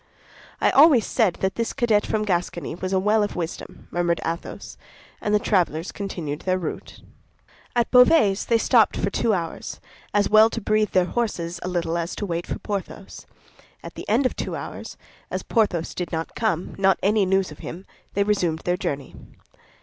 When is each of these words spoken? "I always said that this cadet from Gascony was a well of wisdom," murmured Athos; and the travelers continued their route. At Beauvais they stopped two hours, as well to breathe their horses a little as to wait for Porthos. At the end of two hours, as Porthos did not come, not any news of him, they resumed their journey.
"I 0.59 0.71
always 0.71 1.05
said 1.05 1.35
that 1.41 1.53
this 1.53 1.73
cadet 1.73 2.07
from 2.07 2.25
Gascony 2.25 2.73
was 2.73 2.91
a 2.91 2.97
well 2.97 3.21
of 3.21 3.35
wisdom," 3.35 3.87
murmured 3.91 4.19
Athos; 4.25 4.75
and 5.21 5.31
the 5.31 5.37
travelers 5.37 5.91
continued 5.91 6.39
their 6.39 6.57
route. 6.57 7.01
At 7.75 7.91
Beauvais 7.91 8.33
they 8.47 8.57
stopped 8.57 9.13
two 9.13 9.35
hours, 9.35 9.79
as 10.11 10.27
well 10.27 10.49
to 10.49 10.59
breathe 10.59 10.93
their 10.93 11.05
horses 11.05 11.59
a 11.61 11.67
little 11.67 11.99
as 11.99 12.15
to 12.15 12.25
wait 12.25 12.47
for 12.47 12.57
Porthos. 12.57 13.27
At 13.83 13.93
the 13.93 14.09
end 14.09 14.25
of 14.25 14.35
two 14.35 14.55
hours, 14.55 14.97
as 15.29 15.43
Porthos 15.43 15.93
did 15.93 16.11
not 16.11 16.33
come, 16.33 16.73
not 16.79 16.97
any 17.03 17.23
news 17.23 17.51
of 17.51 17.59
him, 17.59 17.85
they 18.15 18.23
resumed 18.23 18.61
their 18.65 18.77
journey. 18.77 19.15